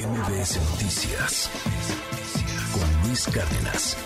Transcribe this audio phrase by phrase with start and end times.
[0.00, 1.50] MBS Noticias
[2.72, 3.98] con Luis Cárdenas.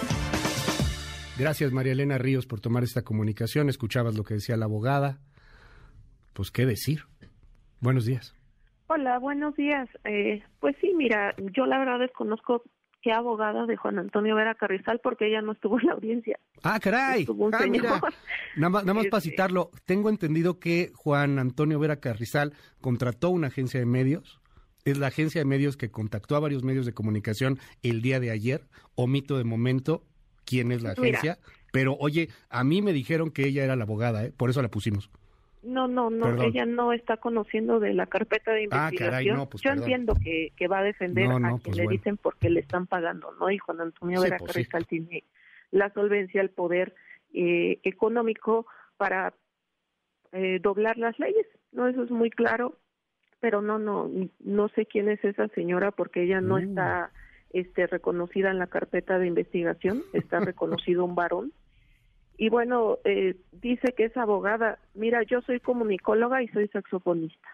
[1.39, 3.69] Gracias María Elena Ríos por tomar esta comunicación.
[3.69, 5.21] Escuchabas lo que decía la abogada.
[6.33, 7.03] Pues qué decir.
[7.79, 8.35] Buenos días.
[8.89, 9.89] Hola, buenos días.
[10.05, 12.65] Eh, pues sí, mira, yo la verdad desconozco
[13.01, 16.41] qué abogada de Juan Antonio Vera Carrizal porque ella no estuvo en la audiencia.
[16.65, 17.25] Ah, caray.
[17.53, 18.01] Ah, mira.
[18.57, 23.31] Nada más, nada más para este citarlo, tengo entendido que Juan Antonio Vera Carrizal contrató
[23.31, 24.41] una agencia de medios
[24.85, 28.31] es la agencia de medios que contactó a varios medios de comunicación el día de
[28.31, 28.63] ayer.
[28.95, 30.03] Omito de momento
[30.45, 31.39] quién es la agencia,
[31.73, 34.33] pero oye, a mí me dijeron que ella era la abogada, ¿eh?
[34.37, 35.11] por eso la pusimos.
[35.63, 39.49] No, no, no, ella no está conociendo de la carpeta de ah, investigación.
[39.51, 42.61] Pues Yo entiendo que, que, va a defender a quien pues le dicen porque le
[42.61, 43.51] están pagando, ¿no?
[43.51, 45.25] Y Juan Antonio Vera pues Carrizal tiene
[45.71, 46.95] la solvencia, el poder
[47.33, 48.67] eh, económico
[48.99, 49.33] para
[50.33, 51.89] eh, doblar las leyes, ¿no?
[51.89, 52.79] Eso es muy claro
[53.45, 56.61] pero no, no, no sé quién es esa señora porque ella no mm.
[56.61, 57.11] está
[57.51, 61.53] este, reconocida en la carpeta de investigación, está reconocido un varón.
[62.39, 64.79] Y bueno, eh, dice que es abogada.
[64.95, 67.51] Mira, yo soy comunicóloga y soy saxofonista.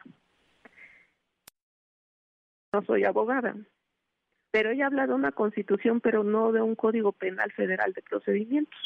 [2.72, 3.56] No soy abogada.
[4.52, 8.78] Pero ella habla de una constitución, pero no de un código penal federal de procedimientos.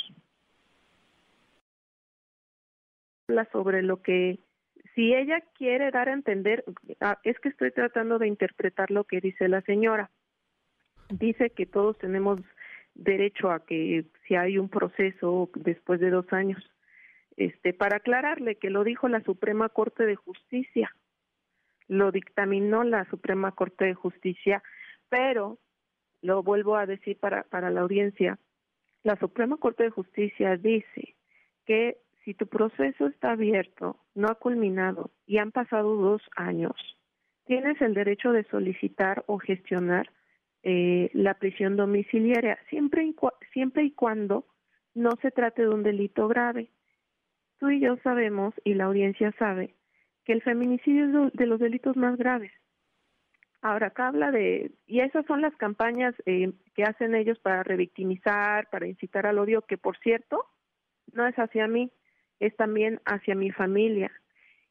[3.28, 4.38] Habla sobre lo que
[4.94, 6.64] si ella quiere dar a entender,
[7.00, 10.10] ah, es que estoy tratando de interpretar lo que dice la señora.
[11.10, 12.40] Dice que todos tenemos
[12.94, 16.62] derecho a que si hay un proceso después de dos años,
[17.36, 20.94] este, para aclararle que lo dijo la Suprema Corte de Justicia,
[21.88, 24.62] lo dictaminó la Suprema Corte de Justicia,
[25.08, 25.58] pero
[26.22, 28.38] lo vuelvo a decir para, para la audiencia,
[29.02, 31.16] la Suprema Corte de Justicia dice
[31.66, 36.74] que si tu proceso está abierto, no ha culminado y han pasado dos años,
[37.44, 40.10] tienes el derecho de solicitar o gestionar
[40.62, 43.14] eh, la prisión domiciliaria, siempre y,
[43.52, 44.46] siempre y cuando
[44.94, 46.70] no se trate de un delito grave.
[47.58, 49.74] Tú y yo sabemos, y la audiencia sabe,
[50.24, 52.52] que el feminicidio es de los delitos más graves.
[53.60, 58.68] Ahora, acá habla de, y esas son las campañas eh, que hacen ellos para revictimizar,
[58.70, 60.46] para incitar al odio, que por cierto,
[61.12, 61.90] no es hacia mí,
[62.40, 64.10] es también hacia mi familia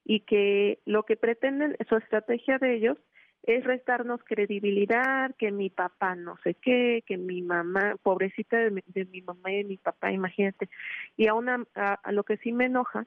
[0.06, 2.98] y que lo que pretenden, su estrategia de ellos
[3.44, 9.22] es restarnos credibilidad, que mi papá no sé qué, que mi mamá, pobrecita de mi,
[9.22, 10.70] mamá y de mi papá, imagínate.
[11.18, 13.06] Y a, una, a, lo que sí me enoja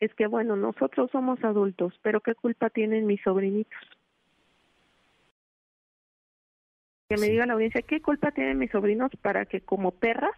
[0.00, 3.80] es que, bueno, nosotros somos adultos, pero ¿qué culpa tienen mis sobrinitos?
[7.08, 10.36] Que me diga la audiencia, ¿qué culpa tienen mis sobrinos para que como perras,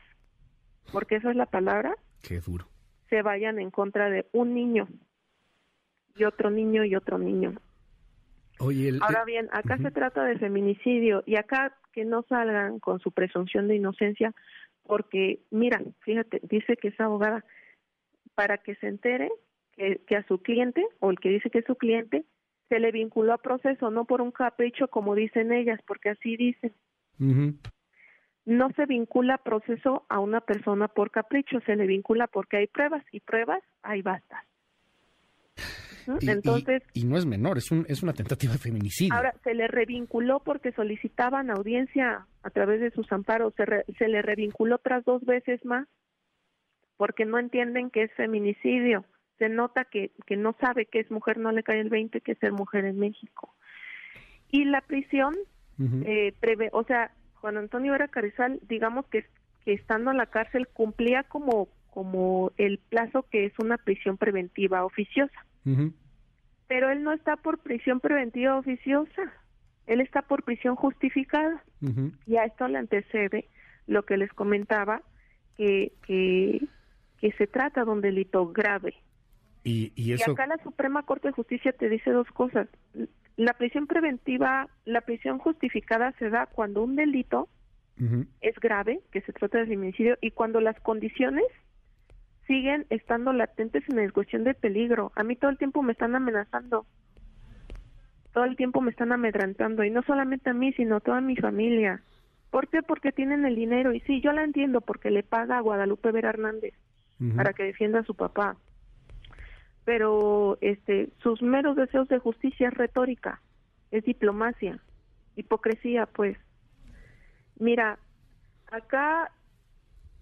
[0.92, 2.68] porque esa es la palabra, Qué duro
[3.08, 4.88] se vayan en contra de un niño
[6.16, 7.54] y otro niño y otro niño.
[9.02, 13.68] Ahora bien, acá se trata de feminicidio y acá que no salgan con su presunción
[13.68, 14.34] de inocencia
[14.82, 17.44] porque, mira, fíjate, dice que es abogada
[18.34, 19.30] para que se entere
[19.72, 22.24] que, que, a su cliente o el que dice que es su cliente
[22.68, 26.72] se le vinculó a proceso, no por un capricho como dicen ellas, porque así dicen
[28.46, 33.04] no se vincula proceso a una persona por capricho, se le vincula porque hay pruebas
[33.12, 34.42] y pruebas hay bastas.
[36.20, 39.12] Y, Entonces, y, no es menor, es, un, es una tentativa de feminicidio.
[39.12, 43.64] Ahora, se le revinculó porque solicitaban audiencia a través de sus amparos, se,
[43.98, 45.88] se le revinculó otras dos veces más
[46.96, 49.04] porque no entienden que es feminicidio.
[49.38, 52.32] Se nota que, que no sabe que es mujer, no le cae el 20 que
[52.32, 53.52] es ser mujer en México.
[54.48, 55.34] Y la prisión
[56.06, 57.10] eh, prevé, o sea,
[57.46, 59.24] Juan Antonio Vera Carizal, digamos que,
[59.64, 64.84] que estando en la cárcel cumplía como, como el plazo que es una prisión preventiva
[64.84, 65.46] oficiosa.
[66.66, 69.32] Pero él no está por prisión preventiva oficiosa,
[69.86, 71.62] él está por prisión justificada.
[72.26, 73.46] Y a esto le antecede
[73.86, 75.02] lo que les comentaba,
[75.56, 76.66] que, que,
[77.20, 78.94] que se trata de un delito grave.
[79.62, 80.32] Y, y, eso...
[80.32, 82.66] y acá la Suprema Corte de Justicia te dice dos cosas.
[83.36, 87.48] La prisión preventiva, la prisión justificada se da cuando un delito
[88.42, 91.44] es grave, que se trata de feminicidio, y cuando las condiciones
[92.46, 95.12] siguen estando latentes en cuestión de peligro.
[95.14, 96.86] A mí todo el tiempo me están amenazando,
[98.32, 101.36] todo el tiempo me están amedrantando, y no solamente a mí, sino a toda mi
[101.36, 102.02] familia.
[102.50, 102.82] ¿Por qué?
[102.82, 106.30] Porque tienen el dinero, y sí, yo la entiendo, porque le paga a Guadalupe Vera
[106.30, 106.74] Hernández
[107.34, 108.56] para que defienda a su papá
[109.86, 113.40] pero este sus meros deseos de justicia es retórica,
[113.90, 114.78] es diplomacia,
[115.36, 116.36] hipocresía, pues.
[117.58, 117.98] Mira,
[118.70, 119.32] acá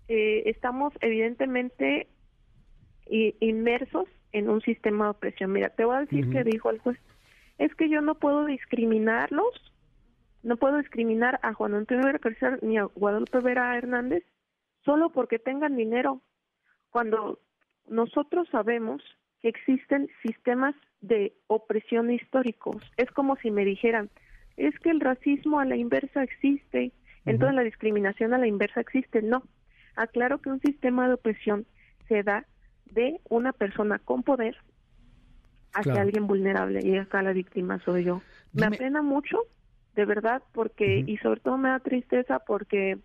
[0.06, 2.06] eh, estamos evidentemente
[3.06, 5.50] inmersos en un sistema de opresión.
[5.50, 6.98] Mira, te voy a decir que dijo el juez,
[7.58, 9.74] es que yo no puedo discriminarlos
[10.44, 14.24] no puedo discriminar a Juan Antonio Vera ni a Guadalupe Vera Hernández
[14.84, 16.20] solo porque tengan dinero,
[16.90, 17.40] cuando
[17.88, 19.02] nosotros sabemos
[19.48, 22.82] existen sistemas de opresión históricos.
[22.96, 24.10] Es como si me dijeran,
[24.56, 26.92] es que el racismo a la inversa existe,
[27.26, 29.22] entonces la discriminación a la inversa existe.
[29.22, 29.42] No,
[29.96, 31.66] aclaro que un sistema de opresión
[32.08, 32.46] se da
[32.86, 34.56] de una persona con poder
[35.72, 38.22] hacia alguien vulnerable y acá la víctima soy yo.
[38.52, 39.38] Me apena mucho,
[39.94, 42.98] de verdad, porque y sobre todo me da tristeza porque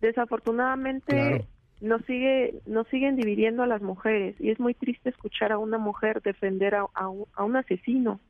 [0.00, 1.46] desafortunadamente
[1.80, 5.78] nos sigue nos siguen dividiendo a las mujeres y es muy triste escuchar a una
[5.78, 8.20] mujer defender a, a, un, asesino.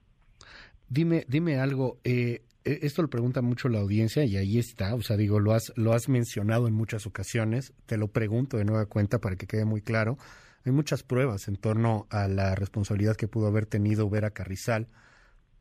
[0.88, 1.99] Dime dime algo.
[2.05, 5.52] Eh, e, esto lo pregunta mucho la audiencia y ahí está, o sea, digo, lo
[5.52, 9.47] has, lo has mencionado en muchas ocasiones, te lo pregunto de nueva cuenta para que
[9.47, 10.19] quede muy claro.
[10.64, 14.88] Hay muchas pruebas en torno a la responsabilidad que pudo haber tenido Vera Carrizal.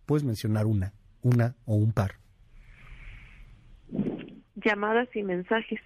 [0.05, 2.15] ¿Puedes mencionar una, una o un par?
[4.55, 5.79] Llamadas y mensajes.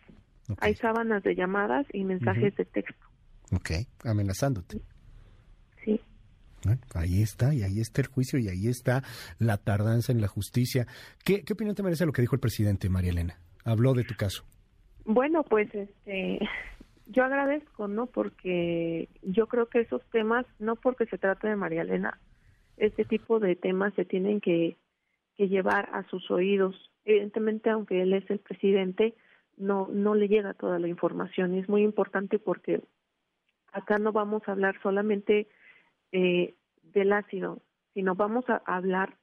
[0.60, 3.06] Hay sábanas de llamadas y mensajes de texto.
[3.52, 3.72] Ok,
[4.04, 4.82] amenazándote.
[5.84, 6.00] Sí
[6.96, 9.04] ahí está, y ahí está el juicio, y ahí está
[9.40, 10.88] la tardanza en la justicia.
[11.24, 13.36] ¿Qué, qué opinión te merece lo que dijo el presidente, María Elena?
[13.66, 14.44] Habló de tu caso.
[15.06, 16.40] Bueno, pues este,
[17.08, 18.08] yo agradezco, ¿no?
[18.08, 22.20] Porque yo creo que esos temas, no porque se trate de María Elena,
[22.78, 24.78] este tipo de temas se tienen que,
[25.36, 26.76] que llevar a sus oídos.
[27.06, 29.14] Evidentemente, aunque él es el presidente,
[29.58, 31.56] no, no le llega toda la información.
[31.56, 32.82] Y es muy importante porque
[33.72, 35.48] acá no vamos a hablar solamente
[36.12, 37.62] eh, del ácido,
[37.94, 39.18] sino vamos a hablar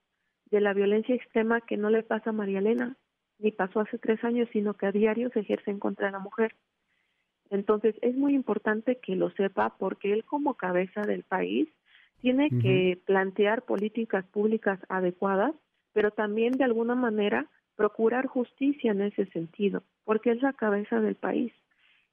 [0.50, 2.96] de la violencia extrema que no le pasa a María Elena,
[3.38, 6.18] ni pasó hace tres años, sino que a diario se ejerce en contra de la
[6.18, 6.54] mujer.
[7.50, 11.68] Entonces es muy importante que lo sepa porque él como cabeza del país
[12.20, 15.54] tiene que plantear políticas públicas adecuadas,
[15.92, 21.14] pero también de alguna manera procurar justicia en ese sentido, porque es la cabeza del
[21.14, 21.52] país.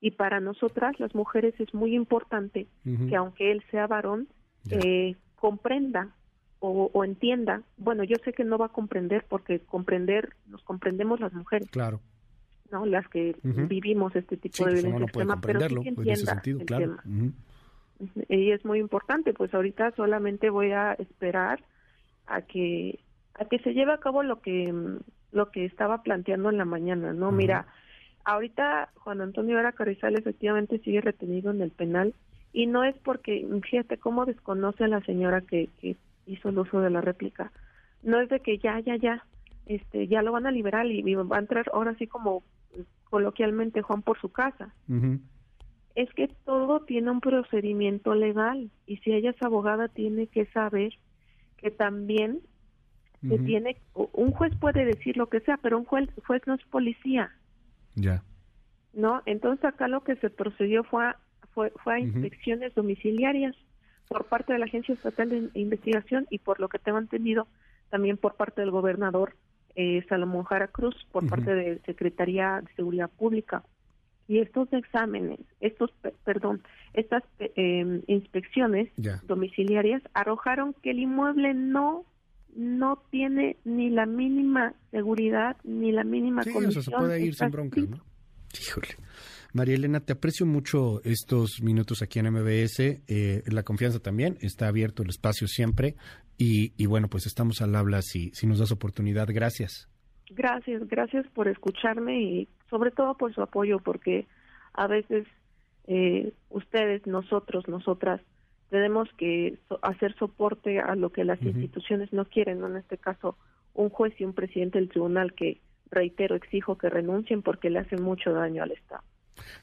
[0.02, 4.28] Y para nosotras, las mujeres, es muy importante que aunque él sea varón,
[4.70, 6.14] eh, comprenda
[6.60, 11.34] o, entienda, bueno, yo sé que no va a comprender porque comprender, nos comprendemos las
[11.34, 11.72] mujeres.
[11.72, 12.00] Claro.
[12.72, 12.86] ¿no?
[12.86, 15.08] Las que vivimos este tipo de violencia
[15.42, 17.04] pero sí que entienda el tema.
[18.30, 21.64] Y es muy importante, pues ahorita solamente voy a esperar
[22.28, 23.00] a que
[23.34, 24.72] a que se lleve a cabo lo que
[25.32, 27.32] lo que estaba planteando en la mañana, ¿no?
[27.32, 27.66] Mira,
[28.28, 32.14] ahorita Juan Antonio Vera Carrizal efectivamente sigue retenido en el penal
[32.52, 35.70] y no es porque, fíjate cómo desconoce la señora que,
[36.26, 37.54] hizo el uso de la réplica,
[38.04, 39.26] no es de que ya, ya, ya,
[39.66, 42.44] este, ya lo van a liberar y, va a entrar ahora sí como
[43.06, 44.74] coloquialmente Juan por su casa.
[45.96, 50.94] Es que todo tiene un procedimiento legal y si ella es abogada tiene que saber
[51.56, 52.42] que también
[53.22, 56.64] que tiene un juez puede decir lo que sea, pero un juez, juez no es
[56.66, 57.32] policía.
[57.98, 58.24] Ya.
[58.94, 59.22] ¿No?
[59.26, 61.18] Entonces acá lo que se procedió fue a
[61.54, 63.56] fue, a inspecciones domiciliarias
[64.08, 67.48] por parte de la Agencia Estatal de Investigación y por lo que tengo entendido
[67.90, 69.34] también por parte del gobernador
[69.76, 73.64] eh, Salomón Jara Cruz, por parte de Secretaría de Seguridad Pública.
[74.28, 75.92] Y estos exámenes, estos,
[76.26, 76.62] perdón,
[76.94, 78.92] estas em, inspecciones
[79.24, 82.04] domiciliarias arrojaron que el inmueble no
[82.58, 87.80] no tiene ni la mínima seguridad ni la mínima sí, se puede ir sin bronca,
[87.82, 88.04] ¿no?
[88.60, 88.88] Híjole.
[89.54, 94.68] María Elena, te aprecio mucho estos minutos aquí en MBS, eh, la confianza también, está
[94.68, 95.96] abierto el espacio siempre
[96.38, 99.28] y, bueno, pues estamos al habla si, si nos das oportunidad.
[99.30, 99.90] Gracias.
[100.30, 104.28] Gracias, gracias por escucharme y sobre todo por su apoyo, porque
[104.74, 105.26] a veces
[105.88, 108.22] eh, ustedes, nosotros, nosotras,
[108.70, 113.38] tenemos que hacer soporte a lo que las instituciones no quieren, en este caso
[113.74, 118.02] un juez y un presidente del tribunal que, reitero, exijo que renuncien porque le hacen
[118.02, 119.04] mucho daño al Estado.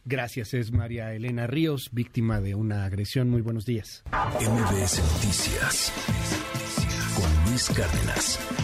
[0.04, 3.28] Gracias, es María Elena Ríos, víctima de una agresión.
[3.28, 4.04] Muy buenos días.
[4.12, 5.92] MBS Noticias
[7.16, 8.63] con Luis Cárdenas.